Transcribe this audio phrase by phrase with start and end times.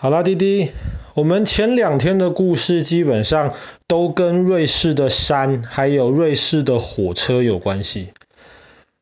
[0.00, 0.70] 好啦，弟弟，
[1.14, 3.52] 我们前两天的故事基本上
[3.88, 8.10] 都跟瑞士的山还有瑞士的火车有关系。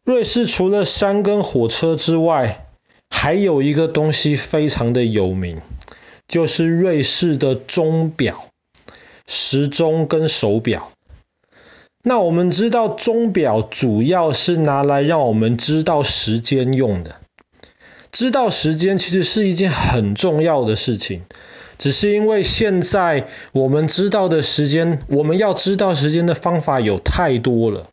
[0.06, 2.66] 瑞士除了山跟火车之外，
[3.10, 5.60] 还有一个东西非常的有名，
[6.26, 8.46] 就是瑞士的钟表、
[9.26, 10.92] 时钟跟手表。
[12.02, 17.16] 那我们知道钟表主要是拿来让我们知道时间用的。
[18.16, 21.24] 知道时间其实是一件很重要的事情，
[21.76, 27.90] 只是因为现在我们知道的时间，我们要知道时间的方法有太多了，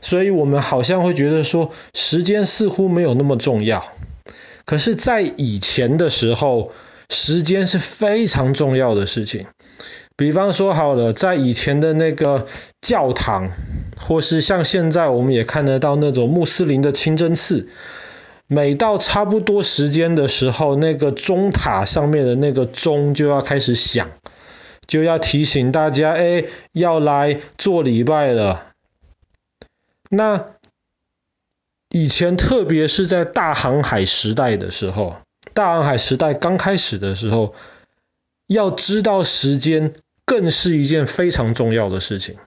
[0.00, 3.84] 所以我们好像会觉得说，时间似乎没有那么重要。
[4.64, 6.70] 可是，在以前的时候，
[7.10, 9.46] 时间是非常重要的事情。
[10.16, 12.46] 比方说好了，在以前的那个
[12.80, 13.50] 教堂，
[14.00, 17.68] 或是像现在我们也看得到那种穆斯林的清真寺。
[18.50, 24.10] 每到差不多时间的时候，那个钟塔上面的那个钟就要开始响，
[24.86, 28.72] 就要提醒大家，哎，要来做礼拜了。
[30.08, 30.46] 那
[31.90, 35.18] 以前特别是在大航海时代的时候，
[35.52, 37.54] 大航海时代刚开始的时候，
[38.46, 39.92] 要知道时间
[40.24, 42.38] 更是一件非常重要的事情。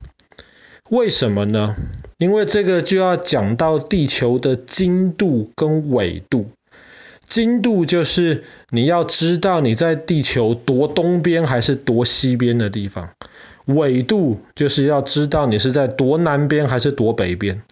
[0.89, 1.75] 为什么呢？
[2.21, 6.51] 因为这个就要讲到地球的经度跟纬度。
[7.27, 13.09] 经度就是你要知道你在地球多东边还是多西边的地方，
[13.65, 17.63] 纬度就是要知道你是在多南边还是多北边。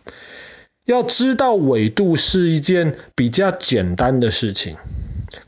[0.84, 4.78] 要知道纬度是一件比较简单的事情。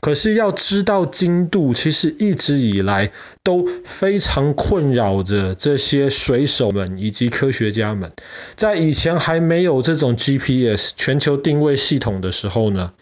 [0.00, 3.10] 可是要知道精度，其实一直以来
[3.42, 8.12] 都非常困扰着这些水手们以及科学家们。
[8.54, 12.92] 在以前还没有这种 GPS 全球定位系统的时候呢，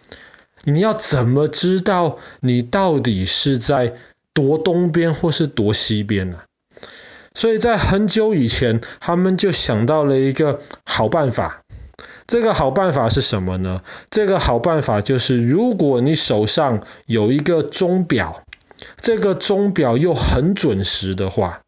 [0.65, 3.95] 你要怎么知道你到底是在
[4.33, 6.39] 夺东边或是夺西边呢？
[7.35, 11.60] 所以在很久以前，他们就想到了一个好办法。
[12.31, 13.83] 这个好办法是什么呢？
[14.09, 18.45] 这个好办法就是，如果你手上有一个钟表，
[19.01, 21.63] 这个钟表又很准时的话，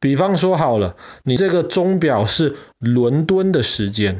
[0.00, 4.18] 比方说好了，你这个钟表是伦敦的时间，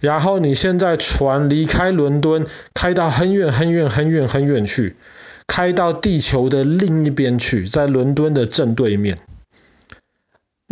[0.00, 4.96] 然后你现在船离开伦敦，开到很远很远很远很远去，
[5.46, 9.18] 开到地球的另一边去，在伦敦的正对面。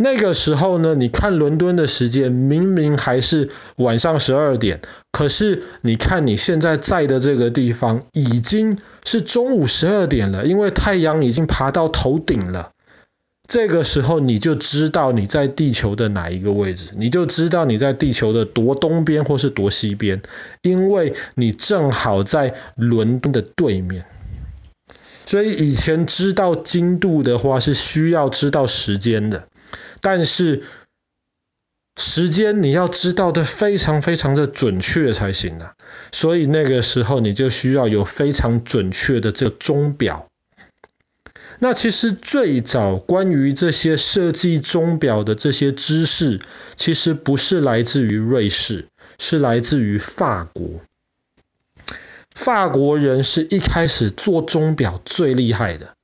[0.01, 4.79] 那个时候呢，你看伦敦的时间明明还是晚上十二点，
[5.11, 12.71] 可是你看你现在在的这个地方已经是中午十二点了，因为太阳已经爬到头顶了。
[13.45, 20.21] 这个时候你就知道你在地球的哪一个位置，你就知道你在地球的多东边或是多西边，
[20.61, 24.05] 因为你正好在伦敦的对面。
[25.25, 29.48] 所以以前知道经度的话是需要知道时间的。
[30.01, 30.63] 但是
[31.97, 35.73] 时间你要知道的非常非常的准确才行啊，
[36.11, 40.27] 所以那个时候你就需要有非常准确的这个钟表。
[41.61, 46.39] 那其实最早关于这些设计钟表的这些知识，
[46.77, 48.87] 其实不是来自于瑞士，
[49.17, 50.79] 是来自于法国。
[52.33, 55.97] 法国人是一开始做钟表最厉害的。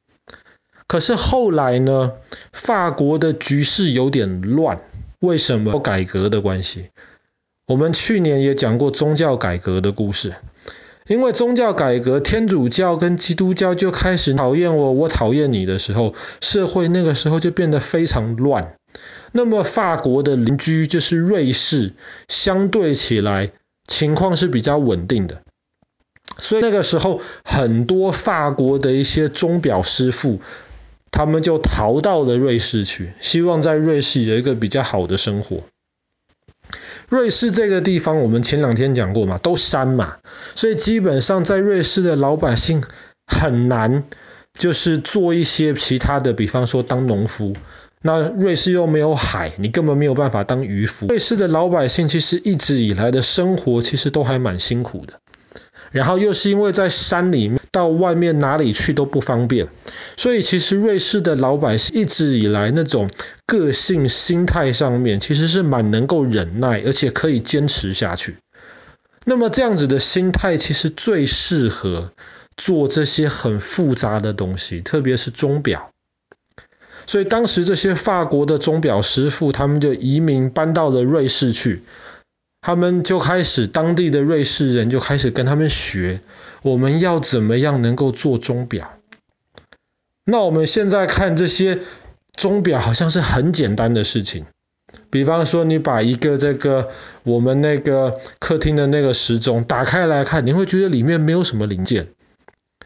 [0.87, 2.13] 可是后来呢，
[2.53, 4.81] 法国的局势有点乱，
[5.19, 5.79] 为什么？
[5.79, 6.89] 改革的关系。
[7.67, 10.35] 我们去年也讲过宗教改革的故事，
[11.07, 18.75] 因为宗教改革，天主教跟基督教就开始讨厌我，我讨厌你的时候，社会那个时候就变得非常乱。
[19.31, 21.93] 那么法国的邻居就是瑞士，
[22.27, 23.51] 相对起来
[23.87, 25.41] 情况是比较稳定的，
[26.37, 30.39] 所以那个时候很多法国的一些钟表师傅。
[31.15, 35.63] 他们就逃到了瑞士去，希望在瑞士有一个比较好的生活。
[37.07, 40.17] 瑞士这个地方，我们前两天讲过嘛，都山嘛，
[40.55, 42.83] 所以基本上在瑞士的老百姓
[43.25, 44.03] 很难，
[44.59, 47.55] 就是做一些其他的，比方说当农夫。
[48.01, 51.07] 那瑞士又没有海，你根本没有办法当渔夫。
[51.07, 55.21] 瑞士的老百姓其实一直以来的生活其实都还蛮辛苦的。
[55.91, 59.67] 然后又是因为在山里面，到外面哪里去都不方便，
[60.15, 63.09] 所以其实瑞士的老百姓一直以来那种
[63.45, 68.37] 个性心态上面，其实是蛮能够忍耐，而且可以坚持下去。
[69.25, 72.13] 那么这样子的心态，其实最适合
[72.55, 75.91] 做这些很复杂的东西，特别是钟表。
[77.07, 81.83] 所以当时这些法国的钟表师傅，他们就移民搬到了瑞士去。
[82.65, 86.19] 他们就开始，当地的瑞士人就开始跟他们学，
[86.63, 88.97] 我们要怎么样能够做钟表。
[90.25, 91.81] 那我们现在看这些
[92.35, 94.47] 钟表好像是很简单的事情，
[95.11, 96.89] 比方说你把一个这个
[97.21, 102.07] 我们那个客厅的那个时钟打开来看，你会觉得里面没有什么零件。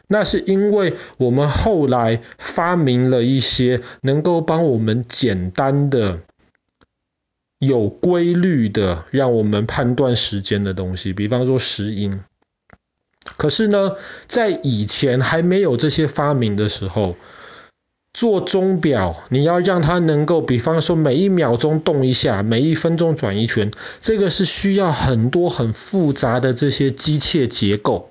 [0.08, 6.20] 那是因为我们后来发明了一些能够帮我们简单的、
[7.60, 12.24] 有规律的让我们判断时间的东西，比方说石英。
[13.36, 13.92] 可是呢，
[14.26, 17.16] 在以前还没有这些发明的时候，
[18.14, 23.70] 做钟表你要让它能够，比方说每一秒钟动一下，每一分钟转一圈，
[24.00, 28.10] 这个是需要很多很复杂的这些机械结构。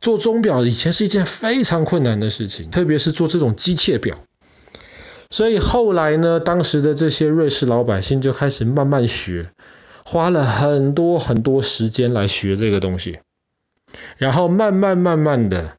[0.00, 4.18] 做钟表以前是一件非常困难的事情，特别是做这种机械表。
[5.36, 9.50] 所以后来呢，当时的这些瑞士老百姓就开始慢慢学，
[10.02, 13.18] 花了很多很多时间来学这个东西，
[14.16, 15.76] 然后慢慢慢慢的，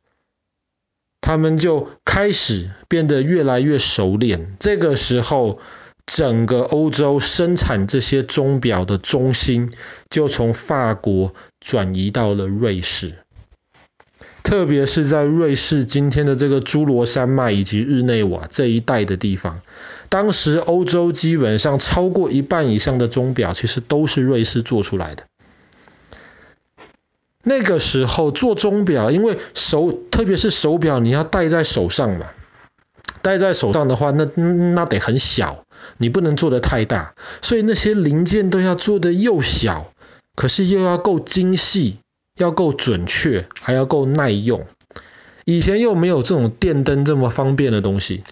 [1.22, 4.56] 他们就开始变得越来越熟练。
[4.60, 5.58] 这个时候，
[6.06, 9.74] 整个欧洲生产这些钟表的中心
[10.12, 13.16] 就从法国转移到了瑞士。
[14.48, 19.60] 特别是在瑞士今天的这个侏罗山脉以及日内瓦这一带的地方，
[20.08, 25.26] 当时欧洲基本上超过一半以上的钟表其实都是瑞士做出来的。
[27.44, 32.28] 那个时候做钟表，因为手，特别是手表，你要戴在手上嘛，
[33.22, 35.66] 戴在手上的话，那那得很小，
[35.98, 39.92] 你不能做得太大，所以那些零件都要做得又小，
[40.38, 41.98] 可是又要够精细。
[42.38, 44.66] 要够准确，还要够耐用。
[45.46, 48.24] 以前又没有这种电灯这么方便的东西，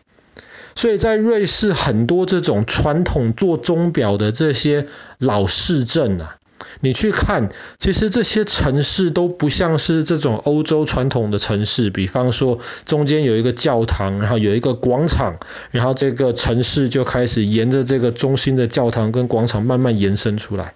[0.75, 4.87] 所以在瑞士很多这种传统做钟表的这些
[5.17, 6.35] 老市镇啊，
[6.81, 7.47] 你去看，
[7.79, 11.89] 其实这些城市都不像是这种欧洲传统的城市。
[11.89, 15.37] 比方说，中间有一个教堂，然后有一个广场，
[15.71, 20.73] 然后这个城市就开始沿着这个中心的教堂跟广场慢慢延伸出来。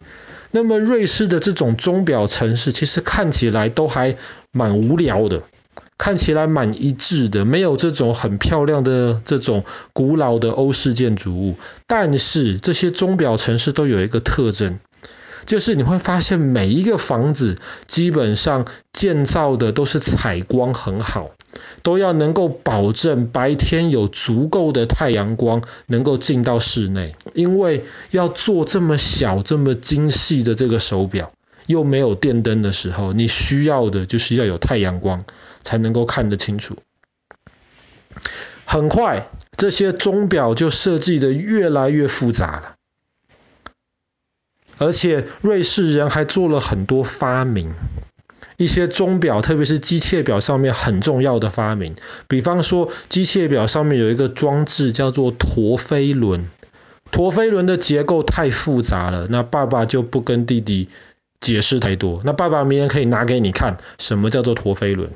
[0.51, 4.15] 那么瑞士的这种钟表城市，其实看起来都还
[4.51, 5.43] 蛮无聊的，
[5.97, 9.63] 看起来蛮一致的，没有这种很漂亮的这种
[9.93, 11.55] 古老的欧式建筑物。
[11.85, 14.79] 但是这些钟表城市都有一个特征。
[15.49, 17.57] 就是你会发现每一个房子
[17.87, 21.31] 基本上建造的都是采光很好，
[21.81, 31.31] 都要能够保证白天有足够的太阳光能够进到室内，因为要做这么小这么精细的这个手表，
[31.65, 35.25] 又没有电灯的时候，你需要的就是要有太阳光
[35.63, 36.75] 才能够看得清楚。
[38.65, 42.75] 很快这些钟表就设计得越来越复杂了。
[44.79, 47.73] 而且瑞士人还做了很多发明，
[48.57, 51.95] 一些钟表，特别是机械表上面很重要的发明。
[52.27, 56.47] 比方说，机械表上面有一个装置叫做陀飞轮。
[57.11, 60.89] 陀飞轮的结构太复杂了，那爸爸就不跟弟弟
[61.41, 62.21] 解释太多。
[62.23, 65.11] 那爸爸明天可以拿给你看，什么叫做陀飞轮。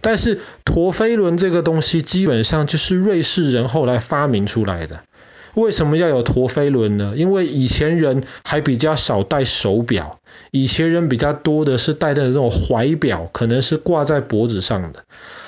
[0.00, 5.04] 但是陀飞轮这个东西，基本上就是瑞士人后来发明出来的。
[5.54, 7.14] 为什么要有陀飞轮呢？
[7.16, 15.04] 因为以前人还比较少戴手表，以前人比较多的是戴的这种怀表，可能是挂在脖子上的。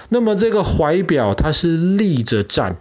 [0.08, 2.78] 那么这个怀表它是立着站，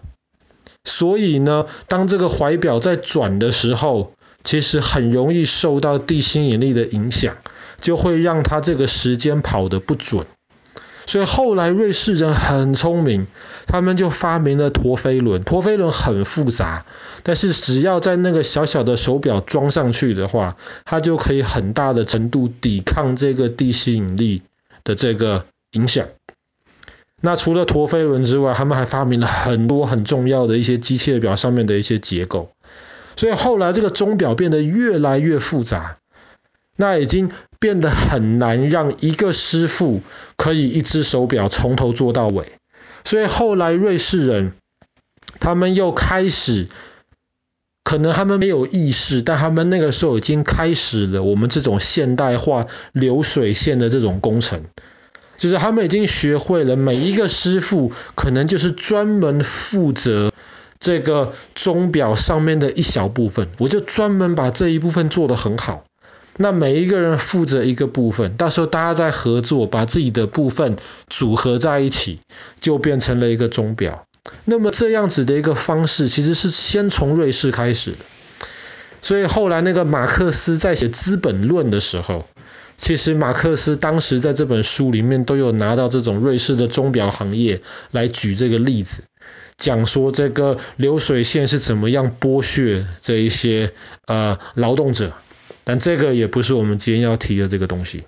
[0.84, 7.38] 所以呢，当这个怀表在转的时候，其实很容易受到地心引力的影响，
[7.80, 10.26] 就会让它这个时间跑得不准。
[11.10, 13.26] 所以后来瑞士人很聪明，
[13.66, 15.42] 他们就发明了陀飞轮。
[15.42, 16.86] 陀飞轮很复杂，
[17.24, 24.44] 但是只要在那个小小的手表装上去的话，它就可以很大的程度抵抗这个地心引力
[24.84, 26.06] 的这个影响。
[27.22, 32.52] 那除了陀飞轮之外，他们还发明了很多很重要的一些机械表上面的一些结构。
[33.16, 35.98] 所以后来这个钟表变得越来越复杂。
[36.82, 40.02] 那已经变得很难让一个师傅
[40.38, 42.54] 可以一只手表从头做到尾，
[43.04, 44.54] 所以后来瑞士人
[45.42, 46.70] 他们又开始，
[47.84, 54.64] 可能他们没有意识，但他们那个时候已经开始了我们这种现代化流水线的这种工程，
[55.36, 60.32] 就是他们已经学会了每一个师傅可能就是专门负责
[60.80, 65.84] 这个钟表上面的一小部分，我就专门把这一部分做得很好。
[66.42, 70.78] 那每一个人负责一个部分，到时候大家再合作，把自己的部分
[71.10, 72.22] 组合在一起，
[72.62, 74.06] 就变成了一个钟表。
[74.46, 77.96] 那么这样子的一个方式，其实是先从瑞士开始。
[79.02, 82.26] 所以后来那个马克思在写《资本论》的时候，
[82.78, 89.04] 其实马克思当时在这本书里面都有拿到这种瑞士的钟表行业来举这个例子。
[89.58, 93.74] 讲说这个流水线是怎么样剥削这一些
[94.06, 95.12] 呃劳动者，
[95.70, 98.06] 但这个也不是我们今天要提的这个东西。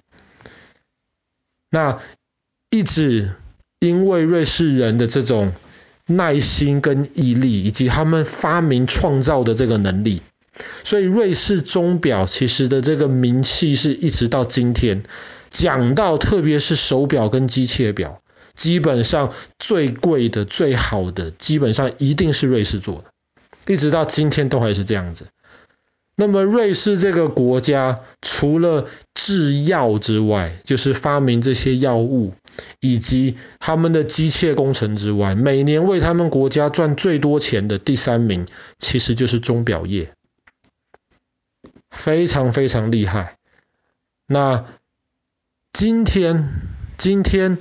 [1.70, 2.00] 那
[2.72, 3.36] 一直
[3.80, 5.54] 因为瑞士人的这种
[6.08, 10.24] 耐心跟毅力，以及他们发明创造的这个能力，
[10.84, 15.04] 所以瑞士钟表其实的这个名气是一直到今天
[15.52, 18.24] 讲到，特别是手表跟机械表，
[18.56, 25.28] 基本上最贵的、最好的，基本上一定是瑞士做的，一直到今天都还是这样子。
[26.22, 32.36] 那么瑞士这个国家除了制药之外，就是发明这些药物
[32.80, 38.46] 以及他们的机械工程之外，每年为他们国家赚最多钱的第三名，
[38.78, 40.14] 其实就是钟表业，
[41.90, 43.36] 非常非常厉害。
[44.28, 44.66] 那
[45.74, 46.48] 今天，
[47.00, 47.58] 今天。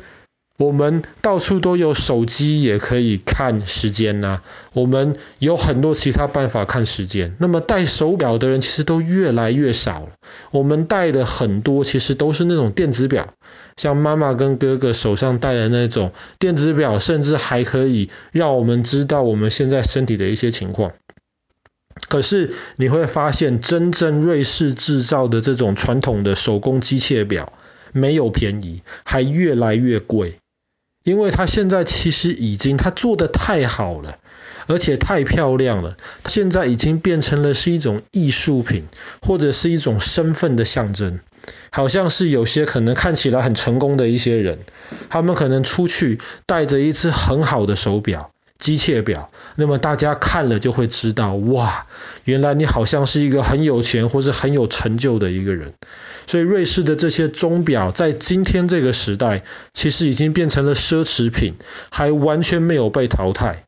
[0.60, 4.42] 我们到处都有手机，也可以看时间呐、
[4.74, 7.34] 我们有很多其他办法看时间。
[7.38, 10.10] 那么戴手表的人其实都越来越少了。
[10.50, 13.32] 我们戴的很多其实都是那种电子表，
[13.78, 20.92] 像妈妈跟哥哥手上戴的那种电子表，甚至还可以让我们知道我们现在身体的一些情况。
[22.10, 27.54] 可是你会发现，真正瑞士制造的这种传统的手工机械表
[27.92, 30.34] 没有便宜，还越来越贵。
[31.02, 34.18] 因为他现在其实已经，他做的太好了，
[34.66, 38.86] 而且太漂亮了，现在已经变成了是一种艺术品，
[39.22, 41.20] 或者是一种身份的象征。
[41.72, 44.58] 好像是有些可能看起来很成功的一些人，
[45.08, 48.30] 他们可能出去带着一只很好的手表。
[48.60, 51.86] 机械表，那么大家看了就会知道，哇，
[52.24, 55.74] 原来你好像是一个很有钱或是很有成就的一个人。
[56.26, 61.54] 所以瑞士的这些钟表在今天这个时代，其实已经变成了奢侈品，
[61.90, 63.64] 还完全没有被淘汰。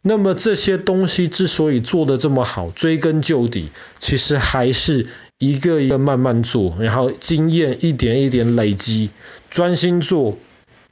[0.00, 9.10] 那么这些东西之所以做得这么好，追根究底，其实还是一个一个慢慢做，然后经验一点一点累积，
[9.50, 10.38] 专心做，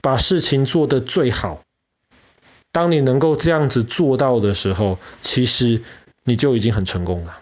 [0.02, 1.62] 把事情做得最好。
[2.76, 5.80] 当你能够这样子做到的时候，其实
[6.24, 7.38] 你就已经很成功了。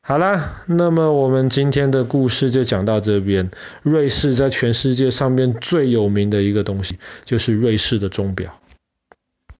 [0.00, 3.50] 好啦，那么我们今天的故事就讲到这边。
[3.82, 8.58] 瑞士在全世界上面最有名的一个东西，就是瑞士的钟表。